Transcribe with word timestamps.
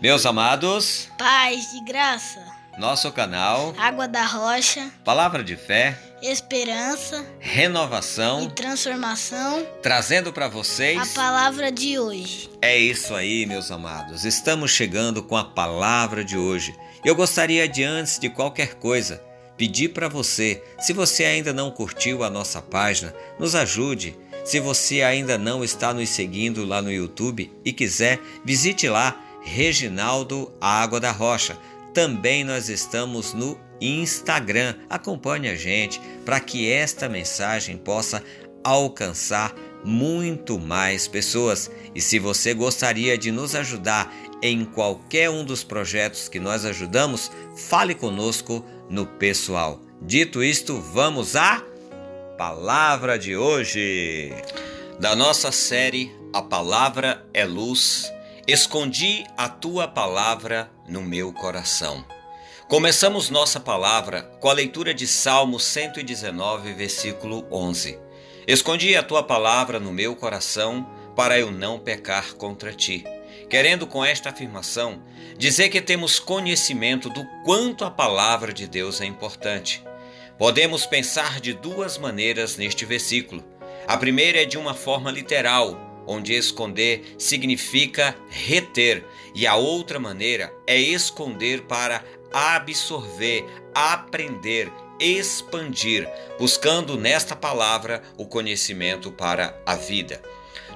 Meus 0.00 0.26
amados, 0.26 1.08
paz 1.16 1.72
e 1.72 1.82
graça, 1.82 2.38
nosso 2.76 3.10
canal 3.12 3.74
Água 3.78 4.06
da 4.06 4.26
Rocha, 4.26 4.90
Palavra 5.02 5.42
de 5.42 5.56
Fé, 5.56 5.98
Esperança 6.22 7.24
Renovação 7.40 8.44
e 8.44 8.50
Transformação, 8.50 9.66
trazendo 9.82 10.34
para 10.34 10.48
vocês 10.48 11.00
a 11.00 11.14
palavra 11.14 11.72
de 11.72 11.98
hoje. 11.98 12.50
É 12.60 12.76
isso 12.76 13.14
aí, 13.14 13.46
meus 13.46 13.70
amados. 13.70 14.26
Estamos 14.26 14.70
chegando 14.70 15.22
com 15.22 15.36
a 15.36 15.44
palavra 15.44 16.22
de 16.22 16.36
hoje. 16.36 16.76
Eu 17.02 17.14
gostaria 17.14 17.66
de 17.66 17.82
antes 17.82 18.18
de 18.18 18.28
qualquer 18.28 18.74
coisa 18.74 19.24
pedir 19.56 19.88
para 19.88 20.08
você, 20.08 20.62
se 20.78 20.92
você 20.92 21.24
ainda 21.24 21.54
não 21.54 21.70
curtiu 21.70 22.22
a 22.22 22.28
nossa 22.28 22.60
página, 22.60 23.14
nos 23.38 23.54
ajude. 23.54 24.14
Se 24.44 24.60
você 24.60 25.02
ainda 25.02 25.36
não 25.38 25.64
está 25.64 25.92
nos 25.92 26.10
seguindo 26.10 26.64
lá 26.64 26.80
no 26.80 26.92
YouTube 26.92 27.50
e 27.64 27.72
quiser, 27.72 28.20
visite 28.44 28.88
lá 28.88 29.25
Reginaldo 29.46 30.52
Água 30.60 30.98
da 30.98 31.12
Rocha. 31.12 31.56
Também 31.94 32.44
nós 32.44 32.68
estamos 32.68 33.32
no 33.32 33.58
Instagram. 33.80 34.74
Acompanhe 34.90 35.48
a 35.48 35.56
gente 35.56 36.00
para 36.24 36.40
que 36.40 36.70
esta 36.70 37.08
mensagem 37.08 37.78
possa 37.78 38.22
alcançar 38.62 39.54
muito 39.84 40.58
mais 40.58 41.06
pessoas. 41.06 41.70
E 41.94 42.00
se 42.00 42.18
você 42.18 42.52
gostaria 42.52 43.16
de 43.16 43.30
nos 43.30 43.54
ajudar 43.54 44.12
em 44.42 44.64
qualquer 44.64 45.30
um 45.30 45.44
dos 45.44 45.62
projetos 45.62 46.28
que 46.28 46.40
nós 46.40 46.64
ajudamos, 46.64 47.30
fale 47.56 47.94
conosco 47.94 48.64
no 48.90 49.06
pessoal. 49.06 49.80
Dito 50.02 50.42
isto, 50.42 50.80
vamos 50.80 51.36
à 51.36 51.62
palavra 52.36 53.16
de 53.16 53.36
hoje. 53.36 54.32
Da 54.98 55.14
nossa 55.14 55.52
série 55.52 56.10
A 56.32 56.42
Palavra 56.42 57.24
é 57.32 57.44
Luz 57.44 58.12
Escondi 58.48 59.26
a 59.36 59.48
tua 59.48 59.88
palavra 59.88 60.70
no 60.88 61.02
meu 61.02 61.32
coração. 61.32 62.04
Começamos 62.68 63.28
nossa 63.28 63.58
palavra 63.58 64.22
com 64.40 64.48
a 64.48 64.52
leitura 64.52 64.94
de 64.94 65.04
Salmo 65.04 65.58
119, 65.58 66.72
versículo 66.72 67.44
11. 67.50 67.98
Escondi 68.46 68.94
a 68.94 69.02
tua 69.02 69.24
palavra 69.24 69.80
no 69.80 69.92
meu 69.92 70.14
coração 70.14 70.88
para 71.16 71.36
eu 71.36 71.50
não 71.50 71.80
pecar 71.80 72.34
contra 72.34 72.72
ti. 72.72 73.04
Querendo 73.50 73.84
com 73.84 74.04
esta 74.04 74.28
afirmação 74.28 75.02
dizer 75.36 75.68
que 75.68 75.80
temos 75.80 76.20
conhecimento 76.20 77.10
do 77.10 77.26
quanto 77.44 77.84
a 77.84 77.90
palavra 77.90 78.52
de 78.52 78.68
Deus 78.68 79.00
é 79.00 79.06
importante. 79.06 79.82
Podemos 80.38 80.86
pensar 80.86 81.40
de 81.40 81.52
duas 81.52 81.98
maneiras 81.98 82.56
neste 82.56 82.84
versículo. 82.84 83.42
A 83.88 83.96
primeira 83.96 84.42
é 84.42 84.44
de 84.44 84.56
uma 84.56 84.72
forma 84.72 85.10
literal, 85.10 85.85
onde 86.06 86.34
esconder 86.34 87.02
significa 87.18 88.16
reter, 88.28 89.04
e 89.34 89.46
a 89.46 89.56
outra 89.56 89.98
maneira 89.98 90.52
é 90.66 90.78
esconder 90.78 91.62
para 91.62 92.04
absorver, 92.32 93.44
aprender, 93.74 94.70
expandir, 94.98 96.08
buscando 96.38 96.96
nesta 96.96 97.36
palavra 97.36 98.02
o 98.16 98.26
conhecimento 98.26 99.10
para 99.10 99.60
a 99.66 99.74
vida. 99.74 100.22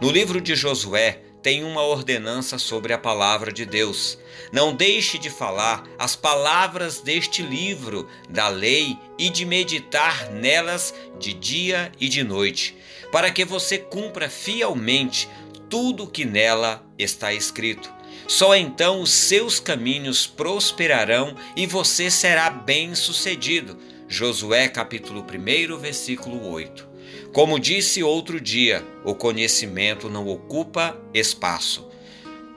No 0.00 0.10
livro 0.10 0.40
de 0.40 0.54
Josué, 0.54 1.22
tem 1.42 1.64
uma 1.64 1.82
ordenança 1.82 2.58
sobre 2.58 2.92
a 2.92 2.98
palavra 2.98 3.52
de 3.52 3.64
Deus. 3.64 4.18
Não 4.52 4.74
deixe 4.74 5.18
de 5.18 5.30
falar 5.30 5.84
as 5.98 6.16
palavras 6.16 7.00
deste 7.00 7.42
livro 7.42 8.08
da 8.28 8.48
lei 8.48 8.98
e 9.18 9.30
de 9.30 9.44
meditar 9.44 10.30
nelas 10.30 10.94
de 11.18 11.32
dia 11.32 11.92
e 12.00 12.08
de 12.08 12.22
noite, 12.24 12.76
para 13.12 13.30
que 13.30 13.44
você 13.44 13.78
cumpra 13.78 14.28
fielmente 14.28 15.28
tudo 15.68 16.04
o 16.04 16.08
que 16.08 16.24
nela 16.24 16.84
está 16.98 17.32
escrito. 17.32 17.92
Só 18.26 18.54
então 18.54 19.00
os 19.00 19.10
seus 19.10 19.58
caminhos 19.58 20.26
prosperarão 20.26 21.34
e 21.56 21.66
você 21.66 22.10
será 22.10 22.50
bem-sucedido. 22.50 23.78
Josué 24.06 24.68
capítulo 24.68 25.24
1, 25.24 25.78
versículo 25.78 26.50
8. 26.50 26.87
Como 27.32 27.58
disse 27.58 28.02
outro 28.02 28.40
dia, 28.40 28.84
o 29.04 29.14
conhecimento 29.14 30.08
não 30.08 30.26
ocupa 30.26 31.00
espaço. 31.12 31.88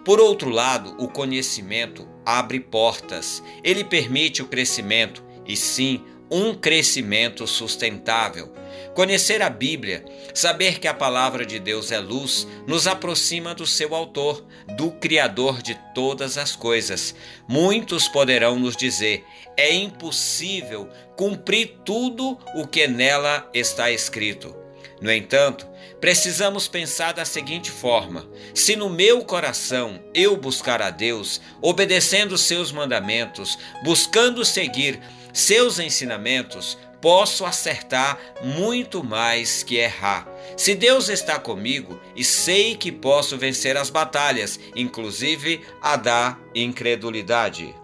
Por 0.03 0.19
outro 0.19 0.49
lado, 0.49 0.95
o 0.97 1.07
conhecimento 1.07 2.07
abre 2.25 2.59
portas, 2.59 3.43
ele 3.63 3.83
permite 3.83 4.41
o 4.41 4.47
crescimento 4.47 5.23
e 5.45 5.55
sim 5.55 6.03
um 6.31 6.55
crescimento 6.55 7.45
sustentável. 7.45 8.53
Conhecer 8.93 9.41
a 9.41 9.49
Bíblia, 9.49 10.03
saber 10.33 10.79
que 10.79 10.87
a 10.87 10.93
palavra 10.93 11.45
de 11.45 11.59
Deus 11.59 11.91
é 11.91 11.99
luz, 11.99 12.47
nos 12.65 12.87
aproxima 12.87 13.53
do 13.53 13.67
seu 13.67 13.93
autor, 13.93 14.45
do 14.77 14.91
Criador 14.91 15.61
de 15.61 15.77
todas 15.93 16.37
as 16.37 16.55
coisas. 16.55 17.13
Muitos 17.47 18.07
poderão 18.07 18.57
nos 18.57 18.77
dizer: 18.77 19.25
é 19.57 19.73
impossível 19.73 20.89
cumprir 21.17 21.79
tudo 21.83 22.37
o 22.55 22.65
que 22.65 22.87
nela 22.87 23.49
está 23.53 23.91
escrito. 23.91 24.55
No 25.01 25.11
entanto, 25.11 25.67
precisamos 25.99 26.67
pensar 26.67 27.11
da 27.13 27.25
seguinte 27.25 27.71
forma: 27.71 28.29
se 28.53 28.75
no 28.75 28.89
meu 28.89 29.25
coração 29.25 29.99
eu 30.13 30.37
buscar 30.37 30.81
a 30.81 30.91
Deus, 30.91 31.41
obedecendo 31.61 32.37
seus 32.37 32.71
mandamentos, 32.71 33.57
buscando 33.83 34.45
seguir 34.45 34.99
seus 35.33 35.79
ensinamentos, 35.79 36.77
posso 37.01 37.45
acertar 37.45 38.19
muito 38.43 39.03
mais 39.03 39.63
que 39.63 39.77
errar. 39.77 40.27
Se 40.55 40.75
Deus 40.75 41.09
está 41.09 41.39
comigo 41.39 41.99
e 42.15 42.23
sei 42.23 42.75
que 42.75 42.91
posso 42.91 43.37
vencer 43.37 43.75
as 43.75 43.89
batalhas, 43.89 44.59
inclusive 44.75 45.61
a 45.81 45.95
da 45.95 46.37
incredulidade. 46.53 47.75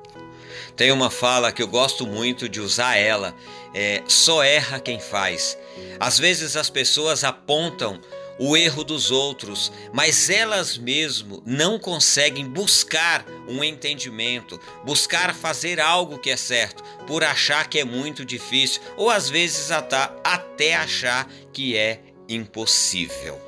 Tem 0.75 0.91
uma 0.91 1.09
fala 1.09 1.52
que 1.52 1.63
eu 1.63 1.68
gosto 1.68 2.06
muito 2.06 2.47
de 2.47 2.62
usar 2.62 2.96
ela, 2.96 3.36
é 3.74 4.03
só 4.07 4.44
erra 4.44 4.80
quem 4.80 5.00
faz. 5.00 5.57
Às 6.00 6.19
vezes 6.19 6.56
as 6.56 6.69
pessoas 6.69 7.24
apontam 7.24 8.00
o 8.40 8.56
erro 8.56 8.84
dos 8.84 9.12
outros, 9.12 9.72
mas 9.94 10.30
elas 10.30 10.78
mesmo 10.78 11.42
não 11.46 11.80
conseguem 11.80 12.46
buscar 12.46 13.25
um 13.48 13.64
entendimento, 13.64 14.59
buscar 14.86 15.34
fazer 15.34 15.80
algo 15.80 16.20
que 16.20 16.30
é 16.30 16.38
certo, 16.38 16.84
por 17.06 17.24
achar 17.24 17.68
que 17.68 17.80
é 17.80 17.84
muito 17.84 18.24
difícil, 18.24 18.81
ou 18.96 19.09
às 19.09 19.30
vezes 19.30 19.72
até 19.72 20.75
achar 20.75 21.28
que 21.52 21.75
é 21.75 22.02
impossível. 22.30 23.42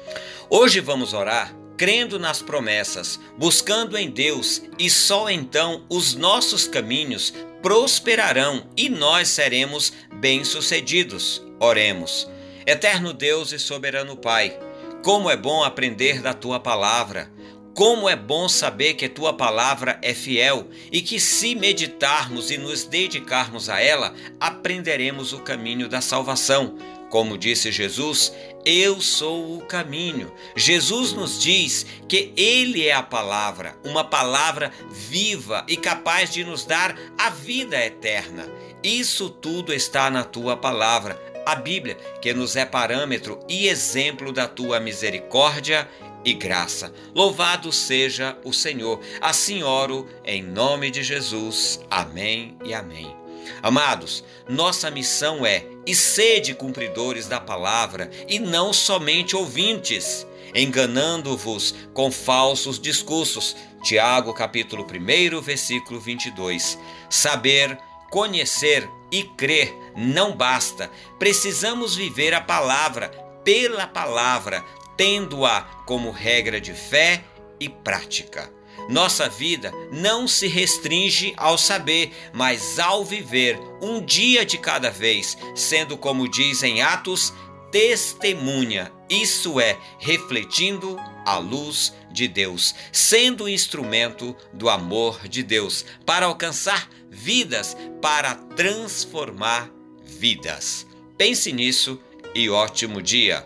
Hoje 0.50 0.80
vamos 0.80 1.14
orar 1.14 1.56
crendo 1.80 2.20
nas 2.20 2.42
promessas, 2.42 3.18
buscando 3.38 3.98
em 3.98 4.10
Deus, 4.10 4.62
e 4.78 4.90
só 4.90 5.30
então 5.30 5.86
os 5.88 6.14
nossos 6.14 6.68
caminhos 6.68 7.34
prosperarão 7.62 8.68
e 8.76 8.90
nós 8.90 9.30
seremos 9.30 9.94
bem-sucedidos. 10.16 11.42
Oremos. 11.58 12.30
Eterno 12.66 13.14
Deus 13.14 13.54
e 13.54 13.60
soberano 13.60 14.18
Pai, 14.18 14.60
como 15.04 15.30
é 15.30 15.38
bom 15.38 15.64
aprender 15.64 16.22
da 16.22 16.34
tua 16.34 16.60
palavra. 16.60 17.32
Como 17.74 18.10
é 18.10 18.16
bom 18.16 18.50
saber 18.50 18.96
que 18.96 19.08
tua 19.08 19.32
palavra 19.32 19.98
é 20.02 20.14
fiel 20.14 20.68
e 20.92 21.02
que, 21.02 21.20
se 21.20 21.56
meditarmos 21.56 22.52
e 22.52 22.58
nos 22.58 22.84
dedicarmos 22.84 23.70
a 23.70 23.80
ela, 23.80 24.14
aprenderemos 24.38 25.32
o 25.32 25.40
caminho 25.40 25.88
da 25.88 26.02
salvação. 26.02 26.76
Como 27.10 27.38
disse 27.38 27.72
Jesus, 27.72 28.34
eu 28.66 29.00
sou 29.00 29.58
o 29.58 29.62
caminho. 29.62 30.32
Jesus 30.56 31.14
nos 31.14 31.42
diz 31.42 31.86
que 32.08 32.34
Ele 32.36 32.86
é 32.86 32.94
a 32.94 33.02
palavra, 33.02 33.78
uma 33.86 34.04
palavra 34.04 34.72
viva 34.92 35.66
e 35.68 35.78
capaz 35.78 36.34
de 36.34 36.44
nos 36.44 36.66
dar 36.66 36.96
a 37.18 37.30
vida 37.30 37.78
eterna. 37.84 38.46
Isso 38.84 39.30
tudo 39.30 39.74
está 39.74 40.10
na 40.12 40.24
tua 40.24 40.58
palavra 40.58 41.29
a 41.46 41.56
Bíblia, 41.56 41.98
que 42.22 42.34
nos 42.34 42.56
é 42.56 42.66
parâmetro 42.66 43.40
e 43.48 43.68
exemplo 43.68 44.32
da 44.32 44.48
tua 44.48 44.80
misericórdia 44.80 45.88
e 46.24 46.34
graça. 46.34 46.94
Louvado 47.14 47.72
seja 47.72 48.38
o 48.44 48.54
Senhor. 48.54 49.00
Assim 49.22 49.64
oro 49.64 50.08
em 50.24 50.44
nome 50.44 50.92
de 50.92 51.04
Jesus. 51.04 51.80
Amém 51.90 52.58
e 52.64 52.74
amém. 52.74 53.16
Amados, 53.64 54.24
nossa 54.48 54.92
missão 54.92 55.46
é 55.46 55.66
e 55.86 55.96
sede 55.96 56.54
cumpridores 56.54 57.28
da 57.28 57.40
palavra 57.40 58.12
e 58.28 58.38
não 58.38 58.72
somente 58.72 59.36
ouvintes, 59.36 60.28
enganando-vos 60.54 61.74
com 61.94 62.12
falsos 62.12 62.80
discursos. 62.80 63.56
Tiago 63.82 64.34
capítulo 64.34 64.86
1, 64.86 65.42
versículo 65.42 66.00
22. 66.00 66.78
Saber 67.10 67.78
Conhecer 68.10 68.90
e 69.12 69.24
crer 69.24 69.72
não 70.00 70.36
basta. 70.36 70.90
Precisamos 71.20 71.96
viver 71.96 72.34
a 72.34 72.42
palavra 72.42 73.10
pela 73.44 73.86
palavra, 73.86 74.64
tendo-a 74.96 75.62
como 75.86 76.12
regra 76.12 76.60
de 76.62 76.74
fé 76.74 77.24
e 77.60 77.68
prática. 77.68 78.52
Nossa 78.90 79.28
vida 79.28 79.72
não 79.92 80.28
se 80.28 80.48
restringe 80.48 81.34
ao 81.38 81.58
saber, 81.58 82.12
mas 82.34 82.80
ao 82.80 83.04
viver 83.04 83.60
um 83.82 84.04
dia 84.04 84.46
de 84.46 84.58
cada 84.58 84.90
vez, 84.90 85.38
sendo, 85.54 85.98
como 85.98 86.28
diz 86.28 86.64
em 86.64 86.82
Atos, 86.82 87.34
testemunha, 87.72 88.92
isso 89.10 89.60
é, 89.60 89.78
refletindo 90.00 90.98
a 91.26 91.38
luz 91.38 91.94
de 92.12 92.28
Deus, 92.28 92.74
sendo 92.92 93.48
instrumento 93.48 94.36
do 94.54 94.70
amor 94.70 95.28
de 95.28 95.44
Deus 95.44 95.86
para 96.06 96.26
alcançar 96.26 96.90
vidas, 97.10 97.78
para 98.02 98.34
transformar 98.34 99.70
vidas. 100.10 100.86
Pense 101.18 101.52
nisso 101.52 102.00
e 102.34 102.50
ótimo 102.50 103.02
dia. 103.02 103.46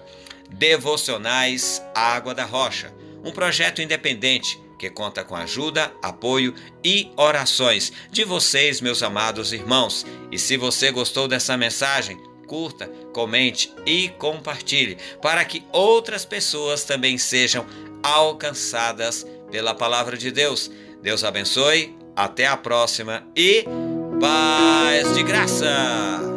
Devocionais 0.50 1.82
Água 1.94 2.34
da 2.34 2.46
Rocha, 2.46 2.94
um 3.24 3.32
projeto 3.32 3.82
independente 3.82 4.62
que 4.78 4.90
conta 4.90 5.24
com 5.24 5.36
ajuda, 5.36 5.94
apoio 6.02 6.54
e 6.84 7.10
orações 7.16 7.92
de 8.12 8.26
vocês, 8.26 8.82
meus 8.82 9.02
amados 9.02 9.54
irmãos. 9.54 10.06
E 10.32 10.38
se 10.38 10.58
você 10.58 10.92
gostou 10.92 11.28
dessa 11.28 11.56
mensagem, 11.56 12.18
curta, 12.48 12.88
comente 13.14 13.74
e 13.86 14.10
compartilhe 14.10 14.98
para 15.22 15.46
que 15.46 15.64
outras 15.72 16.26
pessoas 16.26 16.84
também 16.84 17.18
sejam 17.18 17.66
alcançadas 18.04 19.26
pela 19.50 19.74
palavra 19.74 20.18
de 20.18 20.32
Deus. 20.32 20.70
Deus 21.02 21.24
abençoe, 21.24 21.96
até 22.16 22.46
a 22.46 22.58
próxima 22.58 23.26
e 23.36 23.66
paz 24.20 25.16
de 25.16 25.24
graça! 25.24 26.33